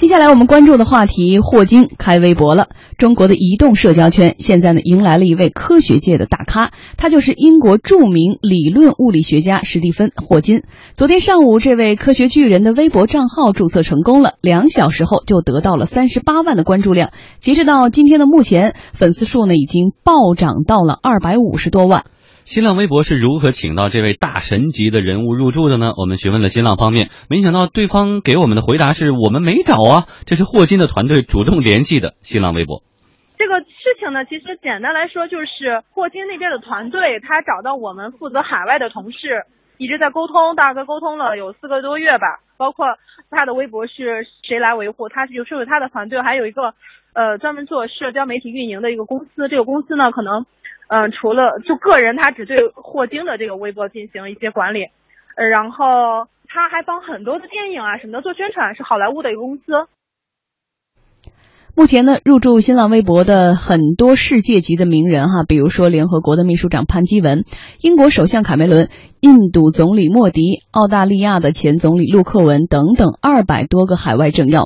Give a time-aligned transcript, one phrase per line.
[0.00, 2.68] 接下来我们关注的话题，霍金开微博了。
[2.96, 10.62] 中国的移动社交圈现在呢，迎来了一位科学界的大咖，他就是英国著名理论物理学家史蒂芬·霍金。
[10.96, 17.10] 昨天上午，这位科学巨人的微博账号注册成功了，两小时后就得到了三十八万的关注量。
[17.38, 22.04] 截止到今天的目前，粉丝数呢已经暴涨到了二百五十多万。
[22.44, 25.92] 新浪微博是如何请到这位大神级的人物入驻的呢？
[25.96, 32.14] 我们询问了新浪方面，没想到对方给我们的回答是我们没找啊，这是霍金的团队主动联系的。
[32.22, 32.82] 新浪微博，
[33.38, 39.44] 这个事情呢，其实简单来说就是霍金那边的团队，他找到我们负责海外的同事，
[39.78, 42.40] 一直在沟通，大概沟通了有四个多月吧。
[42.56, 42.86] 包括
[43.30, 45.08] 他的微博是谁来维护？
[45.08, 46.74] 他是有是有他的团队，还有一个
[47.12, 49.48] 呃专门做社交媒体运营的一个公司。
[49.48, 50.46] 这个公司呢，可能。
[50.90, 54.86] 嗯，除了就个人，他只对霍金的这个微博进行一些管理，
[55.36, 59.62] 呃，然后他还帮很多的电影啊什么的做宣传，是好莱坞的一个公司。
[61.76, 67.44] 目前呢，入驻新浪微博的很多世界级的名人哈，比如说联合国的秘书长潘基文、
[67.80, 74.64] 英国首相卡梅伦、印度总理莫迪、澳大利亚的前总理陆克文等等二百多个海外政要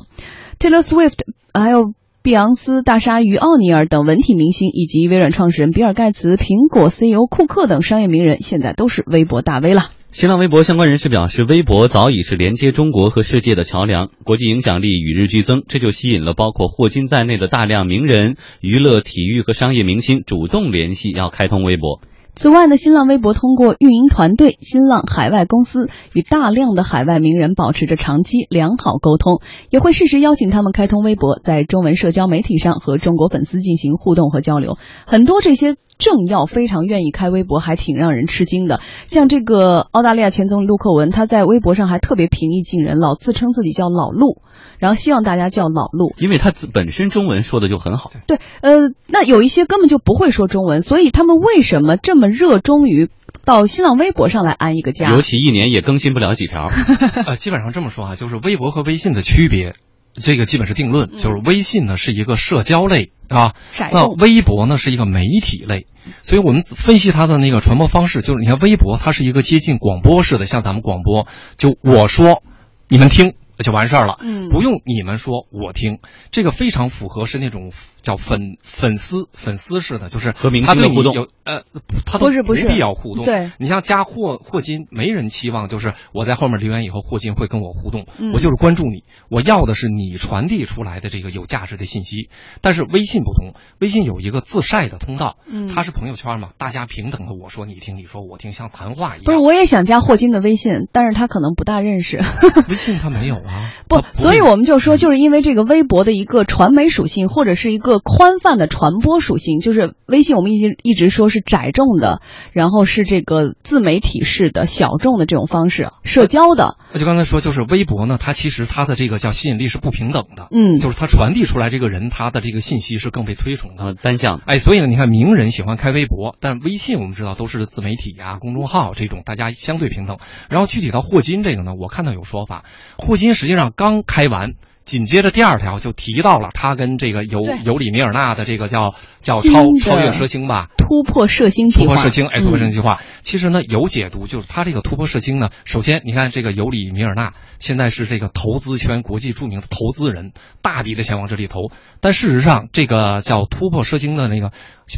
[0.57, 1.19] ，Taylor Swift
[1.53, 1.93] 还有。
[2.25, 9.91] 碧昂斯、大鲨鱼奥尼尔等文体明星，以及微软创始人比尔盖茨、苹果 CEO 库克等商业名人，现在都是微博大 V 了。
[10.09, 22.01] 新浪微博相关人士表示，微博早已是连接中国和世界的桥梁，国际影响力与日俱增，这就吸引了包括霍金在内的大量名人、娱乐、体育和商业明星主动联系，要开通微博。
[22.35, 34.75] 此外呢，新浪微博通过运营团队、新浪海外公司与大量的海外名人保持着长期良好沟通，也会适时邀请他们开通微博，在中文社交媒体上和中国粉丝进行互动和交流。
[35.07, 38.81] 很多这些政要非常愿意开微博，还挺让人吃惊的。
[39.07, 44.41] 像这个澳大利亚前总理陆克文，他在微博上还特别平易近人，老自称自己叫老陆。
[44.77, 48.11] 然后希望大家叫老陆，因为他本身中文说的就很好。
[48.27, 53.09] 对，呃，那有一些根本就不会说中文，所以他们为什么这么热衷于
[53.45, 55.09] 到新浪微博上来安一个家？
[55.09, 56.69] 尤其一年也更新不了几条。
[57.25, 59.75] 呃，基本上这么说啊，就是微博和微信的区别，
[60.15, 61.11] 这个基本是定论。
[61.11, 63.53] 就是微信呢是一个社交类啊，
[63.91, 65.87] 那微博呢是一个媒体类。
[66.21, 71.27] 所以我们分析它的那个传播方式，就是你看微博它是一个接近广播式的，像咱们广播，
[71.57, 72.43] 就我说，
[72.87, 73.33] 你们听。
[73.57, 75.99] 就完事儿了，嗯，不用你们说，我听，
[76.29, 77.71] 这个非常符合是那种。
[78.05, 81.15] 叫粉粉丝粉丝式的，就是和明星的互动。
[81.15, 81.63] 有呃，
[82.05, 83.25] 他都不必要互动。
[83.25, 88.05] 对，你像加霍霍金，没人期望就是我在后面留言以后，霍金会跟我互动。
[88.33, 92.29] 我就是关注你，我要的是你传递出来的这个有价值的信息。
[92.61, 95.37] 但是微信不同，微信有一个自晒的通道，
[95.73, 99.23] 它是朋友圈嘛，大家平等的，我说你听，你说我听，像谈话一样。
[99.25, 102.19] 不是，我也想加霍金的微信，但是他可能不大认识。
[102.69, 103.71] 微信他没有啊。
[103.87, 108.65] 不，所以我们就说，就是因为这个微博的一个传媒属性，或者是一个宽泛的。
[108.75, 112.19] 传播属性就是微信，我们一直一直说是窄众的，
[112.51, 116.77] 然后是这个自媒体式的小众的这种方式，社交的。
[116.91, 124.41] 那就刚才说，就是微博呢，它其实它的这个叫吸引力是不平等的，嗯，就是它传递出来这个人，他的这个信息是更被推崇的，单向。
[124.45, 130.17] 哎，所以呢，你看名人喜欢开微博，但微信我们知道都是自媒体啊、公众号这种，大家相对平等。
[130.49, 132.65] 然后具体到霍金这个呢，我看到有说法，
[132.97, 134.53] 霍金实际上刚开完。
[134.85, 138.93] 紧接着第二条就提到了他跟这个尤尤里米尔纳的这个叫
[139.25, 143.01] 叫超超越射星吧，突破射星计划，突破射星哎，突破射星计划。
[143.23, 150.31] 其实呢有解读，就是它这个突破射星呢，首先你看这个尤里米尔纳现在是这个投资圈国际著名的投资人，
[150.61, 154.51] 大笔的钱往这里投，但事实上这个叫突破射星的那个。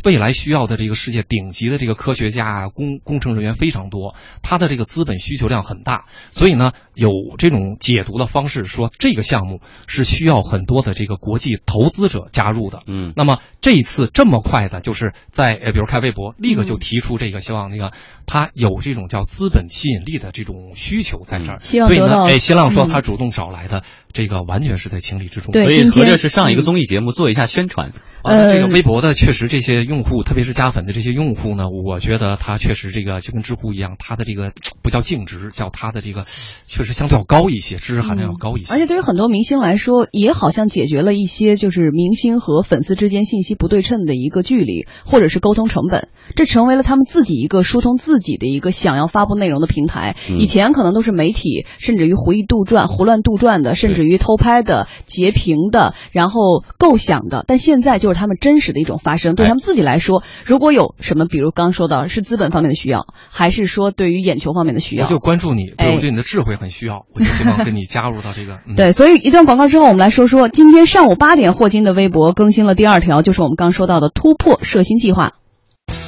[0.03, 12.81] 未来需要的这个世界顶级的这个科学家、工工程人员非常多，他的这个资本需求量很大，所以呢，有这种解读的方式说，这个项目是需要很多的这个国际投资者加入的。
[12.85, 17.91] 嗯，那么这一次这么快的，就是在呃，比如开微博，立刻就提出这个，希望那个
[18.25, 23.83] 他有这种叫资本吸引力的这种需求在这儿，所以呢，哎，新浪说他主动找来的。
[24.13, 27.91] 这个完全是在情理之中，所以合着是上一个综艺节目做一下宣传。
[28.23, 36.25] 呃，这个微博的确实这些用户，特别是加粉的这些用户呢，我觉得他确实这个就跟知乎一样，他的这个不叫净值，叫他的这个
[36.65, 38.73] 确实相对要高一些，知识含量要高一些。
[38.73, 50.15] 而且对于很多明星来说，也好像解决了一些就是明星和粉丝之间信息不对称的一个距离，或者是沟通成本，这成为了他们自己一个疏通自己的一个想要发布内容的平台。
[50.39, 54.07] 以前可能都是媒体，甚至于胡意杜撰、胡乱杜撰的，甚至。
[54.07, 59.77] 于偷拍的、截屏的，然后构想的，但现在就是他们真实的一种发生，对他们自。
[59.77, 68.59] 己来说，如果有什么，比如刚说到是资本方面的需要，还是说对于眼球方面的需要，我就关注你，对哎我对你的智慧很需要，我就希望跟你加入到这个。
[68.67, 75.33] 嗯、对，所以一段广告之后，我们来说说今天上午八点，霍金的微博更新了第二条，就是我们刚说到的突破射星计划。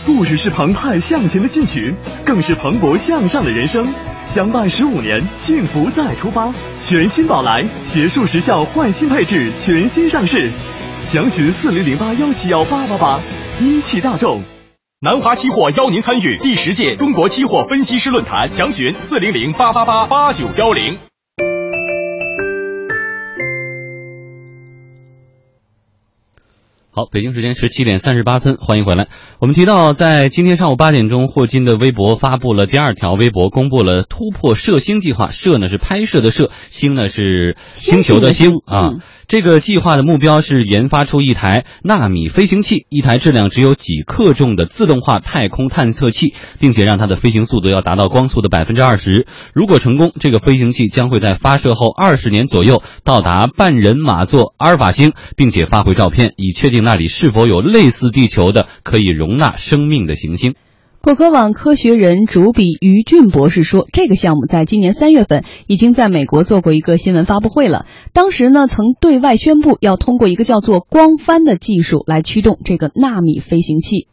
[0.06, 1.94] 故事是澎湃向前的进取，
[2.26, 3.88] 更是蓬勃向上的人生。
[4.26, 6.52] 相伴十五年，幸福再出发。
[6.80, 10.52] 全新宝来结束时效换新配置，全新上市。
[11.04, 13.20] 详询四零零八幺七幺八八八。
[13.60, 14.42] 一汽大众。
[15.02, 20.98] 南华期货邀您参与第十届中国期货分析师论坛，详询四零零八八八八九幺零。
[27.00, 29.08] 好，北京时间十七点三十八分，欢迎回来。
[29.40, 35.32] 我们提到，在今天上午八点钟，霍金的微博发布了第二条微博，公布了突破射星计划。
[35.32, 38.88] 射呢是拍摄的射，星呢是星球的星啊。
[38.88, 39.00] 嗯
[39.30, 49.28] 这个计划的目标是研发出一台纳米飞行器，一台质量只有几克重的自动化太空探测器，并且让它的飞行速度要达到光速的百分之二十。
[49.54, 60.56] 如果成功，这个飞行器将会在发射后二十年左右到达半人马座阿尔法星，并且发回照片，以确定那里是否有类似地球的可以容纳生命的行星。
[61.04, 67.86] 果壳网科学人主笔于俊博士说，这个项目在今年三月份已经在美国做过一个新闻发布会了。
[68.12, 74.08] 当时呢，曾对外宣布要通过一个叫做光帆的技术来驱动这个纳米飞行器。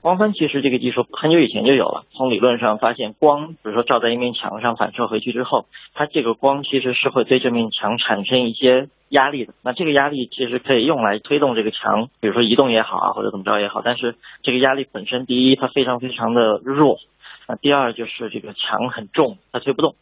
[0.00, 2.04] 光帆其实这个技术很久以前就有了。
[2.16, 9.54] 从理论上发现，光比如说照在一面墙上反射回去之后，它这个光其实是会对这面墙产生一些压力的。
[9.62, 13.80] 那这个压力其实可以用来推动这个墙，比如说移动也好啊，或者怎么着也好。
[13.82, 16.98] 但是这个压力本身，第一它非常非常的弱，
[17.48, 19.94] 那第二就是这个墙很重，它推不动。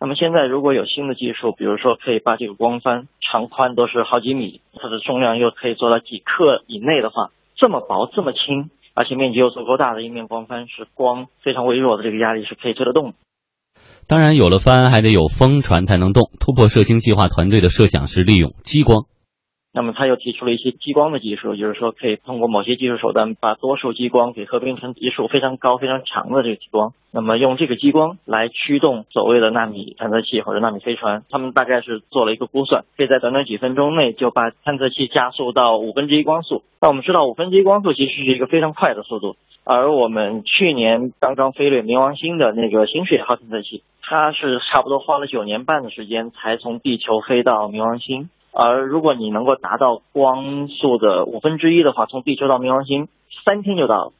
[0.00, 8.70] 那么现在如果有新的技术，比如说可以把这个光帆长宽都是好几米，它的重量又可以做到几克以内的话，这么薄这么轻。
[8.96, 13.14] 而且面积又足够大的一面光帆，是光非常微弱的这个压力是可以推得动的。
[14.06, 16.30] 当然，有了帆还得有风船才能动。
[16.38, 19.06] 突破射星计划团队的设想是利用激光。
[19.76, 26.92] 那么他又提出了一些激光的技术，就是说可以通过某些技术手段，把多束激光给合并成一束非常高、非常长的这个激光。
[27.10, 36.62] 那么用这个激光来驱动所谓的纳米探测器或者纳米飞船，他们大概是做了一个估算，可以在短短几分钟内就把探测器加速到五分之一光速。
[36.80, 39.34] 那我们知道五分之一光速其实是一个非常快的速度，
[39.64, 48.28] 而我们去年刚刚飞掠冥王星的那个新视野号探测器，它是差不多花了九年半的时间才从地球飞到冥王星。
[48.52, 53.08] 而如果你能够达到光速的五分之一的话，从地球到冥王星
[53.44, 54.12] 三天就到了。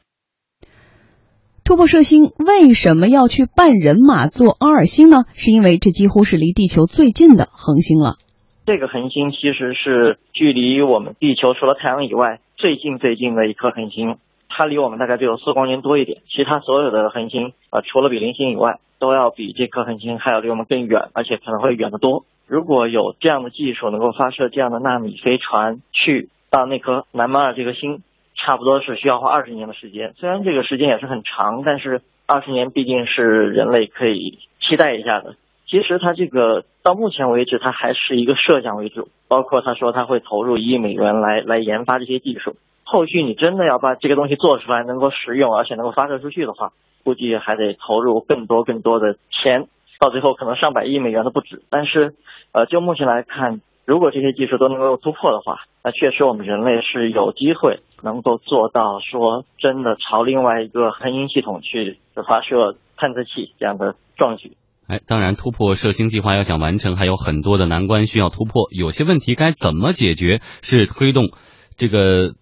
[1.63, 5.23] 突破射星为什么要去半人马座阿尔星呢？
[5.33, 8.17] 是因为这几乎是离地球最近的恒星了。
[8.65, 14.17] 这个恒星其实是距离我们地球除了太阳以外最近最近的一颗恒星，
[14.49, 16.21] 它离我们大概只有四光年多一点。
[16.27, 22.25] 其他所有的恒星，呃，除了比邻星以外，都要比这颗恒星还要离我们更远，而且可能会远得多。
[22.47, 28.03] 如果有这样的技术，能够发射这样的纳米飞船去到那颗南马尔这颗星，
[28.35, 30.13] 差不多是需要花二十年的时间。
[30.17, 35.35] 虽然这个时间也是很长，但是二十年毕竟是人类可以期待一下的。
[35.67, 42.55] 其实它这个到目前为止，它还是一个设想为主，包括他说他会投入一亿美元来来研发这些技术。
[42.85, 46.71] 后续你真的要把这个东西做出来，能够实用，而且能够发射出去的话，
[47.03, 49.67] 估计还得投入更多更多的钱，
[49.99, 51.63] 到最后可能上百亿美元都不止。
[51.69, 52.13] 但是，
[52.51, 64.55] 呃，就目前来看，如果这些技术都能够突破的话，那确实我们人类是有机会能够做到说真的朝另外一个恒星系统去发射探测器这样的壮举。
[64.87, 68.67] 哎，当然，突破射星计划要想完成，还有很多的难关需要突破。
[68.69, 71.29] 有些问题该怎么解决，是推动
[71.75, 72.35] 这个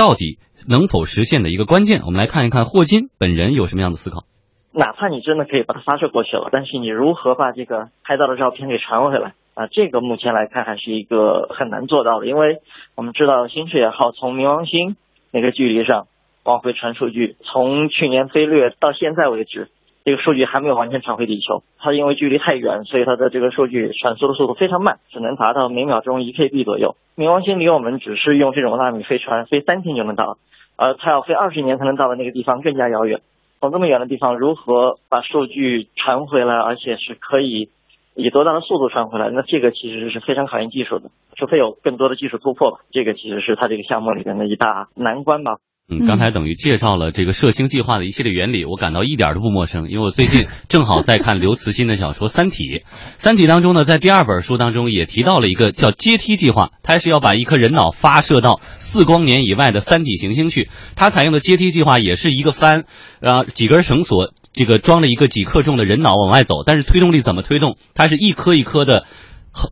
[0.00, 2.00] 到底能否实现的一个关键。
[2.06, 4.24] 我们来看一看霍金本人有什么样的思考。
[4.72, 9.66] 哪怕你真的可以把它发射过去了，但是你如何把这个拍到的照片给传回来啊？
[9.66, 12.62] 这个目前来看还是一个很难做到的，因为
[12.94, 14.96] 我们知道新视野号从冥王星
[15.30, 16.06] 那个距离上
[16.44, 19.68] 往回传数据，从去年飞掠到现在为止。
[20.04, 26.96] 这个数据还没有完全传回地球，它因为距离太远，所以它的这个数据传输的速度非常慢，只能达到每秒钟一 KB 左右。
[27.16, 30.38] 冥王星离我们只是用这种纳米飞船飞三天就能到，
[30.76, 33.20] 而它要飞二十年才能到的那个地方更加遥远。
[33.60, 37.68] 从这么远的地方，如何把数据传回来，而且是可以
[38.14, 39.28] 以多大的速度传回来？
[39.28, 42.78] 那这个其实是非常考验技术的，除非有更多的技术突破吧。
[42.90, 45.58] 这个其实是它这个项目里面的一大难关吧。
[45.90, 52.64] 嗯，刚才等于介绍了这个射星计划的一系列原理，我感到一点都不陌生，因为我最近正好在看刘慈欣的小说《三体》。
[53.18, 60.70] 《三体》当中呢，在第二本书当中也提到了一个叫阶梯计划，它是要把一颗人脑发射到四光年以外的三体行星去。
[60.94, 62.84] 它采用的阶梯计划也是一个帆，
[63.20, 67.76] 啊，几根绳索，这个装了一个几克重的人脑往外走，但是推动力怎么推动？
[67.94, 69.06] 它是一颗一颗的，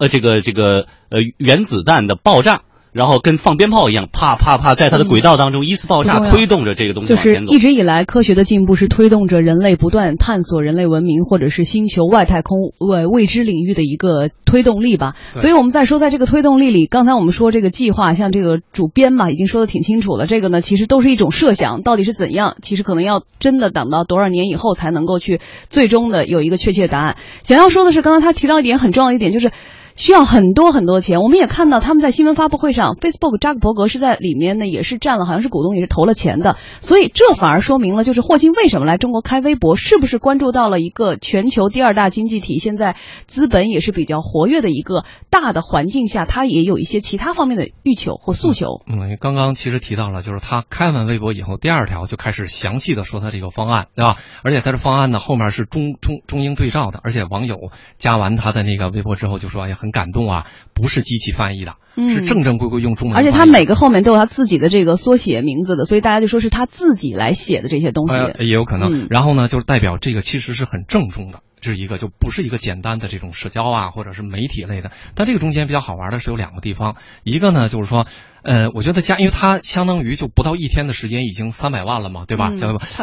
[0.00, 2.62] 呃，这个这个呃原子弹的爆炸。
[2.98, 15.14] 然后跟放鞭炮一样，啪啪啪，在它的轨道当中依次爆炸，推动着这个东西就是一直以来科学的进步是推动着人类不断探索人类文明或者是星球外太空未未知领域的一个推动力吧。
[15.36, 20.26] 所以我们再说，在这个推动力里，刚才我们说这个计划，像这个主编嘛，已经说的挺清楚了。
[20.26, 27.16] 这个呢，其实都是一种设想，到底是怎样，其实可能要真的等到多少年以后才能够去最终的有一个确切答案。
[27.44, 29.52] 想要说的是，刚才他提到一点很重要的一点就是。
[29.98, 36.56] 需要很多很多钱，我们也看到他们在新闻发布会上，Facebook 扎克伯格是在里面呢，也是占了，好像是股东，也是投了钱的。
[36.80, 42.94] 所以这反而说明了，就是霍金为什么来中国开微博，是不是关注到了一个全球第二大经济体，现在
[43.26, 48.66] 资本也是比较活跃的一个大的环境下，他也有一些其他方面的欲求或诉求。
[48.86, 54.14] 嗯，刚刚其实提到了，就是他开完微博以后，第二条就开始详细的说他这个方案，对吧？
[54.44, 57.56] 而且他的方案呢，后面是中中中英对照的，而且网友
[57.98, 60.46] 加完他的那个微博之后，就说也很感动啊。
[60.74, 61.74] 不是机器翻译的，
[62.08, 63.18] 是正正规规用中文。
[63.18, 68.14] 而且他每个后面都有他自己的这个缩写名字的，所以大家就说是他自己来写的这些东西。
[68.38, 69.08] 也有可能。
[69.10, 71.40] 然后呢，就是代表这个其实是很郑重的。
[71.60, 74.90] 这是一个，就不是一个简单的这种社交啊，或者是媒体类的。
[75.14, 78.06] 但这个中间比较好玩的是有两个地方，一个呢就是说，
[78.42, 82.50] 呃，我觉得加，因为它相当于就不到一天的时间，已经三百万了嘛，对吧？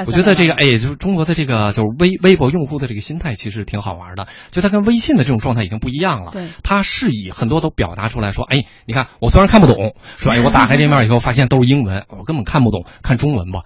[0.05, 6.31] 我觉得这个，哎，就是中国的这个就是微微博用户的这个心态其实挺好玩的，就它跟微信的这种状态已经不一样了。
[6.31, 13.61] 对，它是以很多都表达出来说，哎，你看我虽然看不懂，说哎，我打开这面以后发现都是英文，我根本看不懂，看中文吧。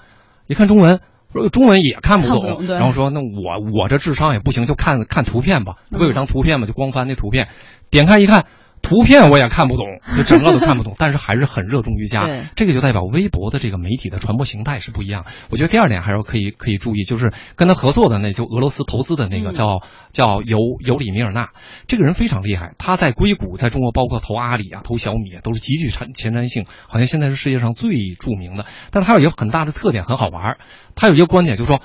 [0.48, 1.00] 一看中文。
[1.32, 5.76] 说中文也看不懂，然后说那我我这智商也不行，就看看图片吧。
[5.90, 6.68] 不有张图片吗？
[6.68, 7.48] 就光翻那图片，
[7.90, 8.46] 点开一看。
[8.82, 9.86] 图片我也看不懂，
[10.18, 12.26] 就整个都看不懂，但是还是很热衷瑜伽。
[12.56, 15.26] 这个就代表微博的这个媒体的传播形态是不一样。
[15.50, 19.82] 我觉得第二点还是可以可以注意，就是跟他合作的那就俄罗斯投资的那个叫
[20.12, 21.50] 叫尤尤里米尔纳，
[21.88, 22.74] 这个人非常厉害。
[22.78, 28.66] 他在硅谷，在中国包括投阿里啊、投小米啊，都是极具前前瞻性，好像现在是世界上最著名的。
[28.92, 30.58] 但他有一个很大的特点，很好玩。
[30.96, 31.82] 他有一个观点，就是说，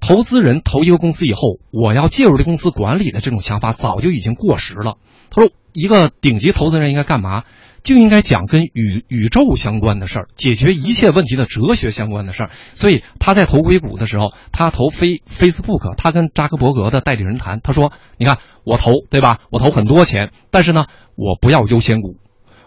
[0.00, 4.96] 投资人投一个公司以后，我要介入这公司管理的这种想法早就已经过时了。
[5.30, 5.50] 他说。
[5.78, 7.44] 一个顶级投资人应该干嘛？
[7.84, 12.50] 就应该讲跟宇宇宙相关的事儿，解决一切问题的哲学相关的事儿。
[12.74, 19.38] 所以他在投硅谷的时候，他投非 Facebook，他跟扎克伯格的代理人谈，他说：“你看我投对吧？
[19.50, 22.16] 我投很多钱，但是呢，我不要优先股，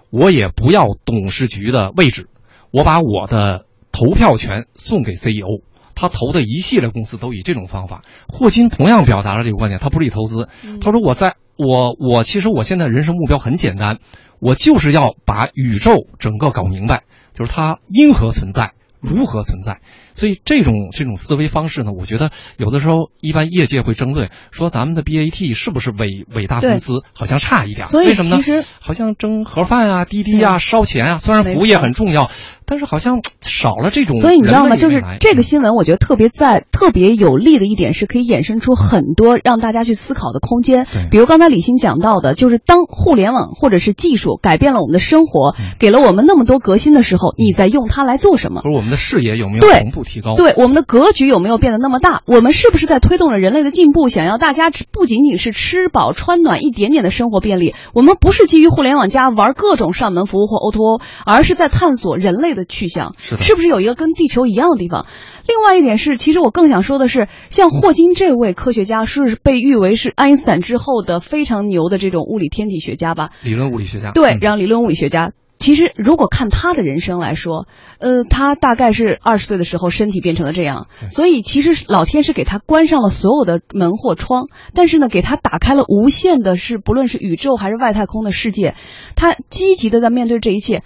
[0.09, 2.29] 我也不要董事局的位置，
[2.71, 5.61] 我把我的投票权送给 CEO。”
[6.01, 8.01] 他投的一系列公司都以这种方法。
[8.27, 10.49] 霍金同样表达了这个观点，他不是以投资，
[10.81, 13.99] 他说：“我在我我其实我现在人生目标很简单，
[14.39, 17.03] 我就是要把宇宙整个搞明白，
[17.35, 19.79] 就是它因何存在。”如何存在？
[20.13, 21.91] 所以这种这种思维方式呢？
[21.97, 27.01] 我觉得有的时候一般业界会争论说，咱们的 BAT 是不是伟伟大公司？
[27.13, 27.87] 好像差一点。
[27.93, 28.37] 为什么呢？
[28.37, 32.29] 其实好像蒸盒饭啊、滴滴啊、烧钱啊，虽然服务业很重要，
[32.65, 34.19] 但是好像少了这种。
[34.19, 34.75] 所以你知道吗？
[34.75, 40.85] 就是这个新闻，我觉得特别在特别有利的一点是，可以衍生出很多让大家去思考的空间。
[41.09, 48.61] 比如刚才李欣讲到的，就是当互联网或者是技术改变了我们的生活，给了我们那么多革新的时候，你在用它来做什么？
[48.63, 48.91] 而我们。
[48.91, 50.35] 的视野有没有同步提高？
[50.35, 52.21] 对我们的格局有没有变得那么大？
[52.25, 54.09] 我们是不是在推动着人类的进步？
[54.09, 63.15] 想要大家不仅仅是吃饱穿暖一点点的生活便利，我们不是基于互联网加玩各种上门服务或 O to 而是在探索人类的去向。
[63.17, 65.05] 是是不是有一个跟地球一样的地方？
[65.47, 73.29] 另外一点是，其实我更想说的是，像霍金这位科学家是被誉为是爱因斯坦之后的非常牛的这种物理天体学家吧？
[73.43, 74.11] 理论物理学家。
[74.11, 75.31] 对，让理论物理学家。
[75.61, 77.67] 其实，如果看他的人生来说，
[77.99, 88.73] 呃，他大概是二十岁的时候身体变成了这样，所以其实老天是给他关上了所有的门或窗，但是呢，给他打开了无限的，是不论是宇宙还是外太空的世界，
[89.15, 90.81] 他积极的在面对这一切。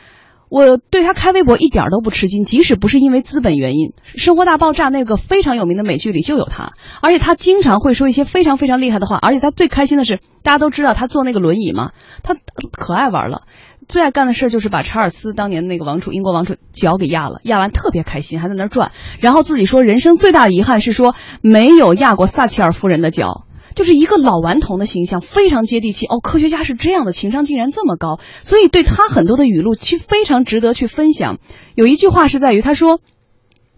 [0.47, 12.35] 我对他开微博一点都不吃惊，即使不是因为资本原因，《生活大爆炸》那个非常有名的美剧里就有他，而且他经常会说一些非常非常厉害的话，而且他最开心的是，大家都知道他坐那个轮椅嘛，他
[12.71, 13.41] 可爱玩了。
[13.87, 26.07] 最爱干的事儿就是把查尔斯当年那个王储，英国王储脚给压了，压完特别开心，还在那儿转，然后自己说人生最大的遗憾是说没有压过撒切尔夫人的脚，就是一个老顽童的形象，非常接地气。
[26.07, 31.37] 哦，科学家是这样的，情商竟然这么高，所以对他很多的语录其实非常值得去分享。
[31.75, 32.99] 有一句话是在于他说，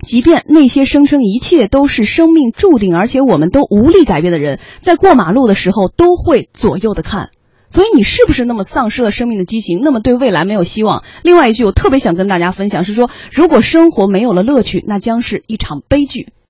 [0.02, 7.30] 即便那些声称一切都是生命注定，而且我们都无力改变的人，在过马路的时候都会左右的看。
[7.70, 11.04] 所以你是不是那么丧失了生命的激情，那么对未来没有希望？
[11.24, 16.30] 另外一句，我特别想跟大家分享是说，如果生活没有了乐趣，那将是一场悲剧。